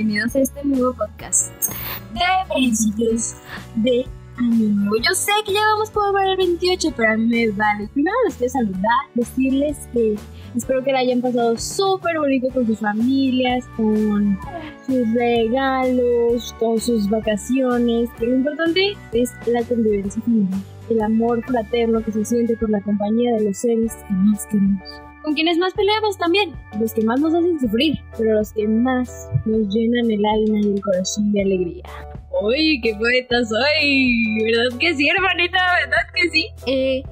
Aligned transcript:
bienvenidos 0.00 0.34
a 0.34 0.38
este 0.38 0.64
nuevo 0.64 0.94
podcast 0.94 1.52
de 2.14 2.54
principios 2.54 3.34
de 3.76 4.06
año. 4.38 4.90
Yo 4.96 5.14
sé 5.14 5.30
que 5.44 5.52
ya 5.52 5.60
vamos 5.74 5.90
por 5.90 6.18
el 6.22 6.38
28, 6.38 6.94
pero 6.96 7.12
a 7.12 7.16
mí 7.18 7.26
me 7.26 7.50
vale. 7.50 7.86
Primero 7.92 8.16
les 8.24 8.36
quiero 8.36 8.50
saludar, 8.50 9.00
decirles 9.14 9.76
que 9.92 10.14
espero 10.56 10.82
que 10.82 10.92
la 10.92 11.00
hayan 11.00 11.20
pasado 11.20 11.54
súper 11.58 12.18
bonito 12.18 12.48
con 12.48 12.66
sus 12.66 12.78
familias, 12.78 13.66
con 13.76 14.38
sus 14.86 15.12
regalos, 15.12 16.54
con 16.58 16.80
sus 16.80 17.10
vacaciones. 17.10 18.08
Lo 18.20 18.34
importante 18.36 18.96
es 19.12 19.32
la 19.48 19.62
convivencia 19.64 20.22
familiar, 20.22 20.60
el 20.88 21.02
amor 21.02 21.44
fraterno 21.44 22.02
que 22.02 22.12
se 22.12 22.24
siente 22.24 22.56
por 22.56 22.70
la 22.70 22.80
compañía 22.80 23.34
de 23.34 23.44
los 23.44 23.58
seres 23.58 23.92
que 23.96 24.14
más 24.14 24.46
queremos 24.46 25.09
con 25.22 25.34
quienes 25.34 25.58
más 25.58 25.72
peleamos 25.74 26.16
también, 26.18 26.54
los 26.78 26.94
que 26.94 27.02
más 27.02 27.20
nos 27.20 27.34
hacen 27.34 27.58
sufrir, 27.60 27.98
pero 28.16 28.34
los 28.34 28.52
que 28.52 28.66
más 28.66 29.28
nos 29.44 29.74
llenan 29.74 30.10
el 30.10 30.24
alma 30.24 30.60
y 30.60 30.74
el 30.74 30.82
corazón 30.82 31.32
de 31.32 31.42
alegría. 31.42 31.82
¡Uy, 32.42 32.80
qué 32.82 32.94
poeta 32.94 33.44
soy! 33.44 34.42
¿Verdad 34.44 34.78
que 34.78 34.94
sí, 34.94 35.08
hermanita? 35.08 35.58
¿Verdad 35.84 36.02
que 36.14 36.30
sí? 36.30 36.46
Eh, 36.66 37.02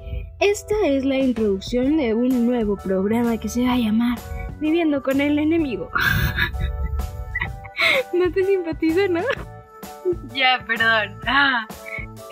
esta 0.40 0.74
es 0.86 1.04
la 1.04 1.18
introducción 1.18 1.96
de 1.96 2.14
un 2.14 2.46
nuevo 2.46 2.76
programa 2.76 3.38
que 3.38 3.48
se 3.48 3.64
va 3.64 3.74
a 3.74 3.78
llamar 3.78 4.18
Viviendo 4.60 5.02
con 5.02 5.20
el 5.20 5.38
enemigo. 5.38 5.90
no 8.12 8.32
te 8.32 8.44
simpatizo, 8.44 9.08
¿no? 9.08 9.20
ya, 10.34 10.64
perdón. 10.66 11.18
Ah. 11.26 11.66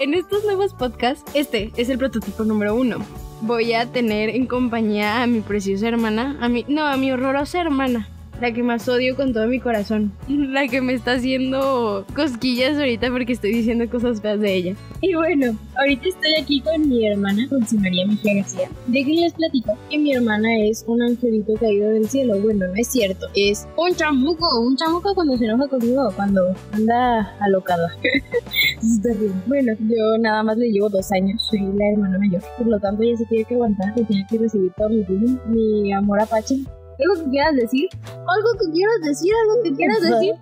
En 0.00 0.14
estos 0.14 0.44
nuevos 0.44 0.74
podcasts, 0.74 1.30
este 1.34 1.72
es 1.76 1.88
el 1.88 1.98
prototipo 1.98 2.44
número 2.44 2.74
uno 2.74 2.98
voy 3.40 3.74
a 3.74 3.86
tener 3.86 4.30
en 4.30 4.46
compañía 4.46 5.22
a 5.22 5.26
mi 5.26 5.40
preciosa 5.40 5.88
hermana, 5.88 6.36
a 6.40 6.48
mi, 6.48 6.64
no, 6.68 6.84
a 6.84 6.96
mi 6.96 7.12
horrorosa 7.12 7.60
hermana, 7.60 8.08
la 8.40 8.52
que 8.52 8.62
más 8.62 8.88
odio 8.88 9.16
con 9.16 9.32
todo 9.32 9.46
mi 9.46 9.60
corazón, 9.60 10.12
la 10.28 10.68
que 10.68 10.80
me 10.80 10.92
está 10.92 11.12
haciendo 11.12 12.04
cosquillas 12.14 12.76
ahorita 12.76 13.10
porque 13.10 13.32
estoy 13.32 13.52
diciendo 13.52 13.88
cosas 13.90 14.20
feas 14.20 14.40
de 14.40 14.54
ella. 14.54 14.74
Y 15.00 15.14
bueno, 15.14 15.56
ahorita 15.78 16.08
estoy 16.08 16.34
aquí 16.40 16.60
con 16.60 16.88
mi 16.88 17.06
hermana, 17.06 17.46
Dulce 17.48 17.76
María 17.78 18.06
Mejía 18.06 18.34
García. 18.36 18.68
De 18.86 19.04
que 19.04 19.12
les 19.12 19.32
platico 19.32 19.76
que 19.90 19.98
mi 19.98 20.12
hermana 20.14 20.48
es 20.64 20.84
un 20.86 21.02
angelito 21.02 21.54
caído 21.54 21.90
del 21.90 22.08
cielo. 22.08 22.38
Bueno, 22.40 22.66
no 22.66 22.74
es 22.74 22.88
cierto, 22.88 23.26
es 23.34 23.66
un 23.76 23.94
chamuco, 23.94 24.60
un 24.60 24.76
chamuco 24.76 25.14
cuando 25.14 25.36
se 25.36 25.44
enoja 25.44 25.68
conmigo, 25.68 26.10
cuando 26.16 26.54
anda 26.72 27.34
alocada. 27.40 27.88
bueno, 29.46 29.72
yo 29.80 30.18
nada 30.18 30.42
más 30.42 30.56
le 30.56 30.70
llevo 30.70 30.88
dos 30.88 31.10
años, 31.12 31.42
soy 31.50 31.60
la 31.60 31.90
hermana 31.92 32.18
mayor, 32.18 32.42
por 32.58 32.66
lo 32.66 32.78
tanto 32.78 33.02
ella 33.02 33.16
se 33.16 33.26
tiene 33.26 33.44
que 33.44 33.54
aguantar, 33.54 33.92
y 33.96 34.04
tiene 34.04 34.26
que 34.28 34.38
recibir 34.38 34.72
todo 34.76 34.88
mi 34.88 35.02
bullying, 35.02 35.36
mi 35.46 35.92
amor 35.92 36.20
apache 36.20 36.56
¿Algo 36.98 37.24
que 37.24 37.30
quieras 37.30 37.56
decir? 37.56 37.88
¿Algo 38.04 38.50
que 38.58 38.72
quieras 38.72 39.00
decir? 39.02 39.32
¿Algo 39.42 39.62
que 39.62 39.74
quieras 39.74 40.00
decir? 40.00 40.34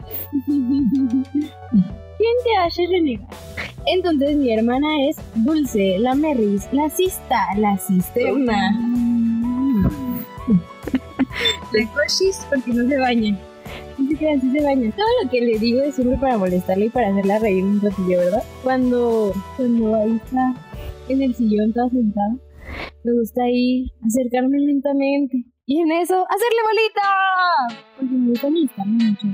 ¿Quién 2.16 2.36
te 2.44 2.56
hace 2.64 2.86
renegar? 2.86 3.28
Entonces 3.86 4.36
mi 4.36 4.52
hermana 4.52 5.08
es 5.08 5.16
Dulce, 5.34 5.98
la 5.98 6.14
Merris, 6.14 6.69
la 6.72 6.88
Cista, 6.91 7.47
la 7.58 7.77
Cisterna. 7.77 8.70
la 11.72 11.92
Coshis 11.92 12.47
porque 12.48 12.72
no 12.72 12.88
se 12.88 12.98
bañan. 12.98 13.38
No 13.98 14.08
se 14.08 14.16
quedan, 14.16 14.41
sí 14.41 14.50
se 14.52 14.62
bañan. 14.62 14.92
Todo 14.92 15.06
lo 15.22 15.30
que 15.30 15.41
le 15.41 15.58
digo 15.58 15.82
es 15.82 15.97
siempre 15.97 16.16
para 16.19 16.38
molestarla 16.38 16.84
y 16.84 16.91
para 16.91 17.08
hacerla 17.08 17.41
reír 17.41 17.64
un 17.64 17.80
ratillo, 17.80 18.19
¿verdad? 18.19 18.42
Cuando, 18.62 19.32
cuando 19.56 19.94
ahí 19.97 20.20
está 20.25 20.55
en 21.08 21.22
el 21.22 21.34
sillón 21.34 21.72
toda 21.72 21.91
sentada, 21.91 22.36
me 23.02 23.12
gusta 23.12 23.42
ir, 23.50 23.91
acercarme 24.06 24.58
lentamente 24.60 25.44
y 25.67 25.81
en 25.81 25.93
eso, 25.93 26.27
¡hacerle 26.29 26.59
bolita! 26.66 27.03
Porque 27.97 28.15
me 28.15 28.31
gusta 28.31 28.84
mucho. 28.84 29.27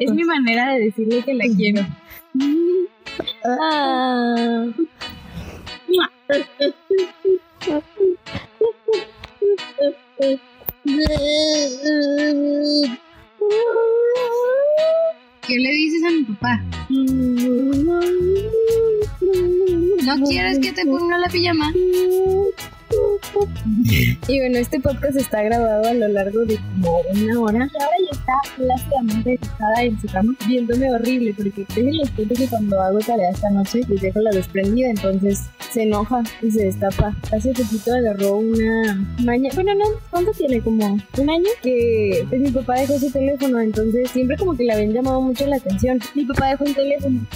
Es 0.00 0.12
mi 0.12 0.24
manera 0.24 0.74
de 0.74 0.80
decirle 0.80 1.22
que 1.22 1.34
la 1.34 1.44
quiero. 1.56 1.86
Ah. 3.44 4.66
¿Qué 15.46 15.56
le 15.56 15.70
dices 15.70 16.04
a 16.04 16.10
mi 16.10 16.24
papá? 16.24 16.62
¿No 20.04 20.24
quieres 20.26 20.58
que 20.58 20.72
te 20.72 20.84
ponga 20.84 21.18
la 21.18 21.28
pijama? 21.28 21.72
Y 23.84 24.40
bueno, 24.40 24.58
este 24.58 24.80
podcast 24.80 25.16
está 25.16 25.42
grabado 25.42 25.88
a 25.88 25.94
lo 25.94 26.08
largo 26.08 26.44
de 26.44 26.56
como 26.56 27.00
una 27.12 27.40
hora. 27.40 27.70
Y 27.72 27.82
ahora 27.82 27.96
ya 28.04 28.18
está 28.18 28.32
plácidamente 28.56 29.34
acostada 29.34 29.82
en 29.82 30.00
su 30.00 30.06
cama, 30.08 30.34
viéndome 30.46 30.90
horrible, 30.92 31.34
porque 31.34 31.66
les 31.80 32.10
cuento 32.10 32.34
que 32.34 32.48
cuando 32.48 32.80
hago 32.80 32.98
tarea 32.98 33.30
esta 33.30 33.50
noche, 33.50 33.80
les 33.88 34.00
dejo 34.00 34.20
la 34.20 34.30
desprendida, 34.30 34.90
entonces 34.90 35.46
se 35.70 35.82
enoja 35.82 36.22
y 36.42 36.50
se 36.50 36.64
destapa. 36.64 37.16
Hace 37.32 37.52
poquito 37.52 37.94
agarró 37.94 38.36
una 38.36 39.06
maña. 39.20 39.50
Bueno, 39.54 39.74
no, 39.74 39.84
¿cuánto 40.10 40.32
tiene? 40.32 40.60
Como 40.60 40.98
un 41.18 41.30
año 41.30 41.50
que 41.62 42.24
pues, 42.28 42.40
mi 42.40 42.50
papá 42.50 42.80
dejó 42.80 42.98
su 42.98 43.10
teléfono, 43.10 43.60
entonces 43.60 44.10
siempre 44.10 44.36
como 44.36 44.56
que 44.56 44.64
le 44.64 44.72
habían 44.72 44.92
llamado 44.92 45.20
mucho 45.20 45.46
la 45.46 45.56
atención. 45.56 45.98
Mi 46.14 46.24
papá 46.24 46.48
dejó 46.48 46.64
un 46.64 46.74
teléfono 46.74 47.26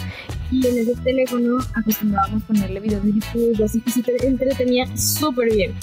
y 0.50 0.66
en 0.66 0.78
ese 0.78 0.94
teléfono 0.96 1.58
acostumbrábamos 1.74 2.42
ponerle 2.44 2.80
videos 2.80 3.04
de 3.04 3.12
YouTube, 3.12 3.64
así 3.64 3.80
que 3.80 3.90
se 3.90 4.26
entretenía 4.26 4.96
súper 4.96 5.52
bien, 5.52 5.74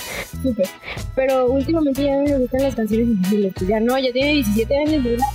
súper. 0.42 0.68
Pero 1.16 1.48
últimamente 1.48 2.04
ya 2.04 2.18
no 2.18 2.24
me 2.24 2.38
gustan 2.38 2.64
las 2.64 2.76
canciones 2.76 3.18
pues 3.56 3.68
ya 3.68 3.80
no, 3.80 3.98
ya 3.98 4.12
tiene 4.12 4.34
17 4.34 4.78
años, 4.78 5.04
¿verdad? 5.04 5.28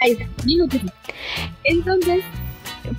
Ahí 0.00 0.12
está, 0.12 0.26
digo 0.44 0.68
que 0.68 0.78
sí. 0.80 0.86
Entonces, 1.64 2.24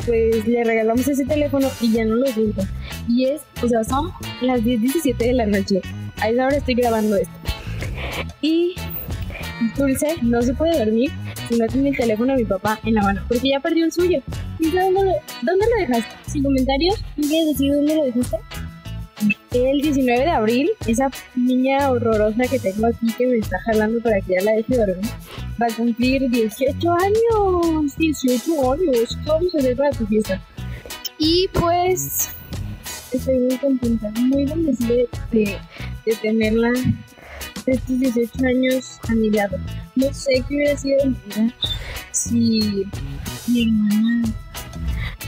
pues 0.06 0.48
le 0.48 0.64
regalamos 0.64 1.08
ese 1.08 1.26
teléfono 1.26 1.68
y 1.82 1.92
ya 1.92 2.06
no 2.06 2.16
lo 2.16 2.26
gusta. 2.34 2.68
Y 3.08 3.26
es, 3.26 3.42
o 3.62 3.68
sea, 3.68 3.84
son 3.84 4.12
las 4.42 4.62
10.17 4.62 5.18
de 5.18 5.34
la 5.34 5.46
noche. 5.46 5.82
A 6.22 6.30
esa 6.30 6.46
hora 6.46 6.58
estoy 6.58 6.76
grabando 6.76 7.18
esto. 7.18 7.34
Y 8.42 8.76
Dulce 9.78 10.18
no 10.22 10.42
se 10.42 10.54
puede 10.54 10.78
dormir 10.78 11.12
si 11.50 11.58
no 11.58 11.68
tiene 11.68 11.90
el 11.90 11.98
teléfono 11.98 12.34
de 12.34 12.40
mi 12.40 12.46
papá 12.46 12.80
en 12.84 12.96
la 12.96 13.04
mano, 13.04 13.22
porque 13.28 13.50
ya 13.50 13.60
perdió 13.60 13.86
el 13.86 13.92
suyo. 13.92 14.22
Dónde 14.60 15.04
lo, 15.04 15.12
dónde 15.42 15.66
lo 15.66 15.88
dejaste? 15.88 16.16
Sin 16.32 16.44
comentarios, 16.44 17.04
¿no 17.18 17.28
quieres 17.28 17.48
decir 17.50 17.74
dónde 17.74 17.96
lo 17.96 18.04
dejaste? 18.06 18.38
El 19.52 19.82
19 19.82 20.20
de 20.22 20.30
abril, 20.30 20.70
esa 20.88 21.10
niña 21.36 21.90
horrorosa 21.90 22.44
que 22.50 22.60
tengo 22.60 22.88
aquí 22.88 23.08
que 23.18 23.28
me 23.28 23.38
está 23.38 23.60
jalando 23.60 24.02
para 24.02 24.20
que 24.22 24.34
ya 24.34 24.42
la 24.44 24.52
deje 24.54 24.76
dormir, 24.76 25.10
va 25.62 25.68
a 25.68 25.76
cumplir 25.76 26.30
18 26.30 26.92
años. 26.92 27.96
18 27.98 28.72
años. 28.74 29.18
¿Qué 29.24 29.30
vamos 29.30 29.56
a 29.56 29.58
hacer 29.60 29.78
para 29.78 29.92
tu 29.92 30.06
fiesta? 30.08 30.42
Y 31.18 31.48
pues 31.54 32.30
estoy 33.12 33.40
muy 33.40 33.58
contenta, 33.58 34.12
muy 34.20 34.46
bendecida 34.46 35.04
de, 35.32 35.58
de 36.06 36.16
tenerla 36.22 36.72
estos 37.66 38.00
18 38.00 38.46
años 38.46 39.00
a 39.08 39.14
mi 39.14 39.30
lado. 39.30 39.58
No 39.96 40.14
sé 40.14 40.44
qué 40.50 40.56
hubiera 40.56 40.78
sido 40.78 41.06
mi 41.06 41.16
vida 41.26 41.54
si 42.12 42.86
mi 43.48 43.64
hermana 43.64 44.34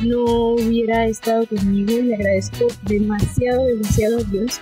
no 0.01 0.23
hubiera 0.53 1.05
estado 1.05 1.45
conmigo. 1.47 2.01
Le 2.01 2.15
agradezco 2.15 2.67
demasiado, 2.83 3.65
demasiado 3.65 4.19
a 4.19 4.23
Dios. 4.23 4.61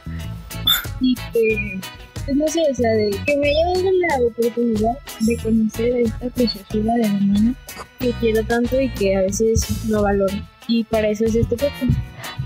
Y 1.01 1.15
que, 1.33 1.79
pues 2.25 2.37
no 2.37 2.47
sé, 2.47 2.61
o 2.71 2.75
sea, 2.75 2.91
de 2.91 3.11
que 3.25 3.37
me 3.37 3.49
haya 3.49 3.65
dado 3.73 3.91
la 3.91 4.25
oportunidad 4.27 4.97
de 5.19 5.37
conocer 5.37 5.93
a 5.93 5.99
esta 5.99 6.29
preciosura 6.29 6.93
de 6.95 7.01
hermana 7.01 7.55
que 7.99 8.11
quiero 8.19 8.43
tanto 8.45 8.79
y 8.79 8.89
que 8.89 9.15
a 9.15 9.21
veces 9.21 9.85
no 9.87 10.03
valoro. 10.03 10.33
Y 10.67 10.83
para 10.85 11.09
eso 11.09 11.25
es 11.25 11.35
este 11.35 11.57
podcast, 11.57 11.97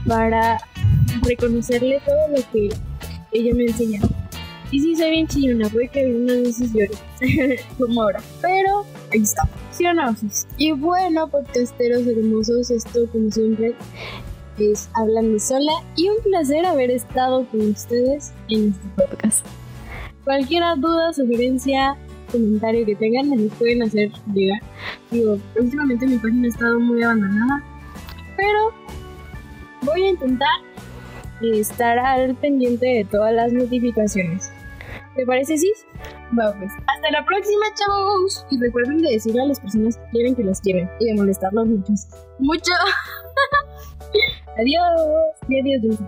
para 0.07 0.57
reconocerle 1.21 2.01
todo 2.06 2.27
lo 2.29 2.51
que 2.51 2.69
ella 3.31 3.53
me 3.53 3.65
enseñó 3.65 4.01
y 4.71 4.81
sí, 4.81 4.95
soy 4.95 5.11
bien 5.11 5.27
chillona, 5.27 5.69
puede 5.69 5.87
que 5.87 6.05
algunas 6.05 6.41
veces 6.43 6.73
llore, 6.73 7.59
como 7.77 8.01
ahora. 8.01 8.19
Pero 8.41 8.85
ahí 9.11 9.21
está. 9.21 9.43
¿Sí 9.71 9.85
o 9.85 9.93
no? 9.93 10.15
Y 10.57 10.71
bueno, 10.71 11.27
podcasteros 11.29 12.05
hermosos, 12.05 12.71
esto 12.71 13.07
como 13.11 13.31
siempre 13.31 13.75
es 14.57 14.89
Hablando 14.95 15.39
Sola 15.39 15.71
y 15.95 16.09
un 16.09 16.17
placer 16.23 16.65
haber 16.65 16.89
estado 16.91 17.45
con 17.45 17.61
ustedes 17.69 18.33
en 18.49 18.69
este 18.69 18.87
podcast. 18.95 19.45
Cualquier 20.23 20.63
duda, 20.77 21.13
sugerencia, 21.13 21.95
comentario 22.31 22.85
que 22.85 22.95
tengan, 22.95 23.29
me 23.29 23.37
pueden 23.49 23.83
hacer 23.83 24.11
llegar. 24.33 24.61
Digo, 25.11 25.37
últimamente 25.57 26.07
mi 26.07 26.17
página 26.17 26.47
ha 26.47 26.49
estado 26.49 26.79
muy 26.79 27.03
abandonada, 27.03 27.63
pero 28.35 28.73
voy 29.83 30.03
a 30.03 30.09
intentar 30.09 30.49
estar 31.41 31.99
al 31.99 32.35
pendiente 32.35 32.85
de 32.85 33.05
todas 33.05 33.33
las 33.33 33.53
notificaciones. 33.53 34.51
¿Te 35.17 35.25
parece, 35.25 35.57
sí? 35.57 35.73
Bueno, 36.31 36.53
pues 36.59 36.71
hasta 36.71 37.11
la 37.11 37.25
próxima, 37.25 37.65
chavos. 37.73 38.45
Y 38.51 38.59
recuerden 38.59 38.99
de 38.99 39.13
decirle 39.13 39.41
a 39.41 39.45
las 39.47 39.59
personas 39.59 39.97
que 39.97 40.03
quieren 40.11 40.35
que 40.35 40.43
los 40.43 40.61
quieren 40.61 40.87
y 40.99 41.05
de 41.07 41.15
molestarlos 41.15 41.67
mucho. 41.67 41.93
Mucho. 42.37 42.71
adiós. 44.59 45.35
Y 45.49 45.59
adiós, 45.59 45.81
Dulce. 45.81 46.03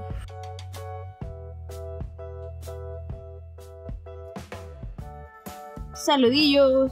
Saludillos. 5.95 6.91